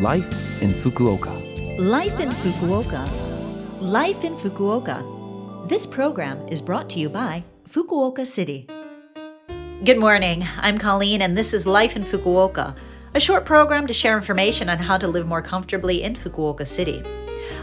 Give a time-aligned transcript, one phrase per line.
[0.00, 1.30] Life in Fukuoka.
[1.78, 3.08] Life in Fukuoka.
[3.80, 5.68] Life in Fukuoka.
[5.68, 8.66] This program is brought to you by Fukuoka City.
[9.84, 10.44] Good morning.
[10.58, 12.74] I'm Colleen, and this is Life in Fukuoka,
[13.14, 17.04] a short program to share information on how to live more comfortably in Fukuoka City.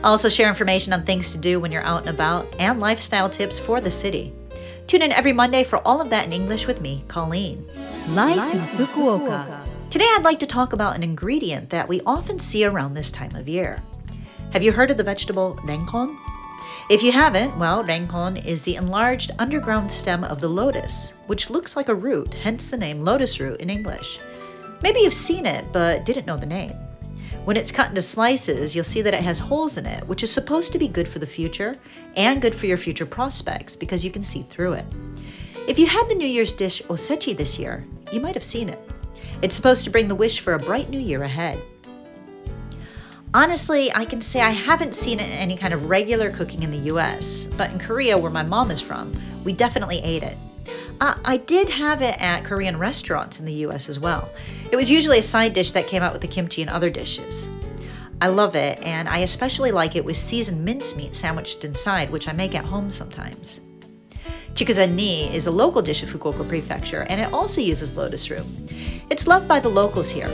[0.02, 3.30] I also share information on things to do when you're out and about and lifestyle
[3.30, 4.32] tips for the city.
[4.88, 7.70] Tune in every Monday for all of that in English with me, Colleen.
[8.08, 9.68] Life, in Fukuoka.
[9.92, 13.36] Today, I'd like to talk about an ingredient that we often see around this time
[13.36, 13.84] of year.
[14.52, 16.18] Have you heard of the vegetable renkon?
[16.90, 21.76] If you haven't, well, renkon is the enlarged underground stem of the lotus, which looks
[21.76, 24.22] like a root, hence the name lotus root in English.
[24.82, 26.72] Maybe you've seen it, but didn't know the name.
[27.44, 30.32] When it's cut into slices, you'll see that it has holes in it, which is
[30.32, 31.76] supposed to be good for the future
[32.16, 34.86] and good for your future prospects because you can see through it.
[35.68, 38.80] If you had the New Year's dish osechi this year, you might have seen it.
[39.42, 41.60] It's supposed to bring the wish for a bright new year ahead.
[43.34, 46.72] Honestly, I can say I haven't seen it in any kind of regular cooking in
[46.72, 50.38] the US, but in Korea, where my mom is from, we definitely ate it.
[51.00, 54.30] Uh, I did have it at Korean restaurants in the US as well.
[54.72, 57.48] It was usually a side dish that came out with the kimchi and other dishes.
[58.22, 62.34] I love it, and I especially like it with seasoned mincemeat sandwiched inside, which I
[62.34, 63.62] make at home sometimes.
[64.54, 68.46] Chikuzen ni is a local dish of Fukuoka Prefecture, and it also uses lotus root.
[69.10, 70.28] It's loved by the locals here.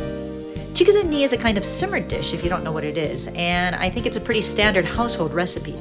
[0.73, 3.27] Chikuzen ni is a kind of simmered dish if you don't know what it is,
[3.35, 5.75] and I think it's a pretty standard household recipe.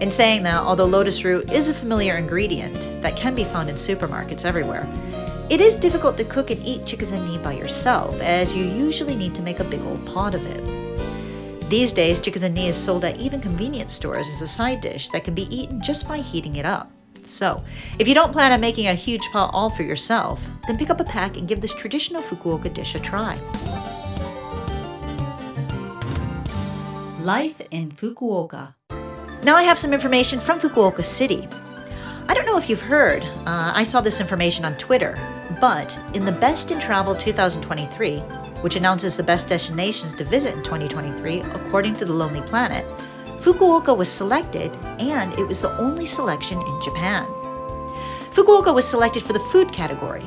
[0.00, 3.76] In saying that, although lotus root is a familiar ingredient that can be found in
[3.76, 4.86] supermarkets everywhere,
[5.48, 9.34] it is difficult to cook and eat chikuzen ni by yourself, as you usually need
[9.34, 11.70] to make a big old pot of it.
[11.70, 15.24] These days, chikuzen ni is sold at even convenience stores as a side dish that
[15.24, 16.90] can be eaten just by heating it up.
[17.26, 17.64] So,
[17.98, 21.00] if you don't plan on making a huge pot all for yourself, then pick up
[21.00, 23.38] a pack and give this traditional Fukuoka dish a try.
[27.22, 28.74] Life in Fukuoka.
[29.44, 31.48] Now I have some information from Fukuoka City.
[32.28, 35.14] I don't know if you've heard, uh, I saw this information on Twitter,
[35.60, 38.18] but in the Best in Travel 2023,
[38.62, 42.86] which announces the best destinations to visit in 2023 according to the Lonely Planet,
[43.44, 47.26] Fukuoka was selected, and it was the only selection in Japan.
[48.32, 50.26] Fukuoka was selected for the food category.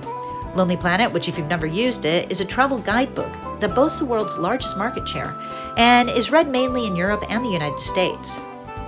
[0.53, 4.05] Lonely Planet, which if you've never used it, is a travel guidebook that boasts the
[4.05, 5.35] world's largest market share
[5.77, 8.39] and is read mainly in Europe and the United States.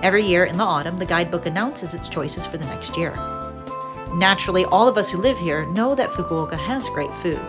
[0.03, 3.15] Every year in the autumn, the guidebook announces its choices for the next year.
[4.13, 7.41] Naturally, all of us who live here know that Fukuoka has great food.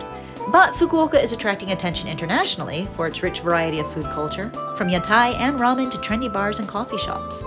[0.49, 5.35] But Fukuoka is attracting attention internationally for its rich variety of food culture, from yatai
[5.35, 7.43] and ramen to trendy bars and coffee shops.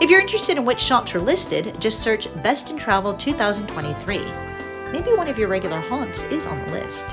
[0.00, 4.18] If you're interested in which shops were listed, just search Best in Travel 2023.
[4.92, 7.06] Maybe one of your regular haunts is on the list.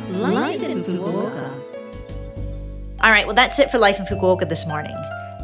[0.09, 1.64] Life in Fukuoka.
[3.05, 4.97] All right, well, that's it for Life in Fukuoka this morning.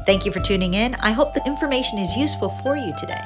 [0.08, 0.96] Thank you for tuning in.
[0.96, 3.22] I hope the information is useful for you today.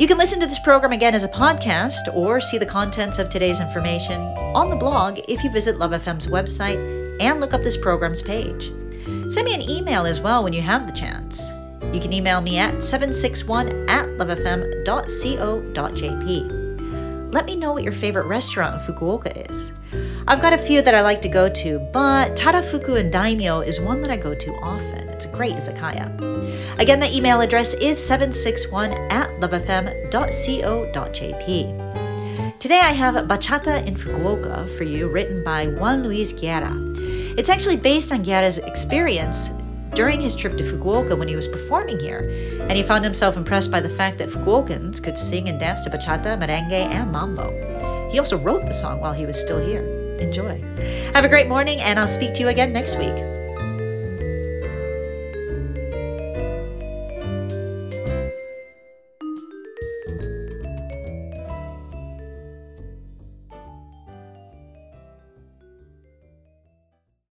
[0.00, 3.30] You can listen to this program again as a podcast or see the contents of
[3.30, 4.20] today's information
[4.56, 6.76] on the blog if you visit Love FM's website
[7.20, 8.72] and look up this program's page.
[9.30, 11.48] Send me an email as well when you have the chance.
[11.94, 14.92] You can email me at 761 at lovefm.co.jp.
[17.32, 19.70] Let me know what your favorite restaurant in Fukuoka is.
[20.28, 23.80] I've got a few that I like to go to, but Tadafuku and Daimyo is
[23.80, 25.08] one that I go to often.
[25.08, 26.10] It's a great izakaya.
[26.80, 30.08] Again, the email address is 761 at lovefm.co.jp.
[32.58, 36.74] Today I have Bachata in Fukuoka for you, written by Juan Luis Guerra.
[37.38, 39.50] It's actually based on Guerra's experience
[39.94, 42.28] during his trip to Fukuoka when he was performing here,
[42.62, 45.90] and he found himself impressed by the fact that Fukuokans could sing and dance to
[45.90, 47.52] bachata, merengue, and mambo.
[48.10, 49.95] He also wrote the song while he was still here.
[50.18, 50.60] Enjoy.
[51.14, 53.14] Have a great morning, and I'll speak to you again next week.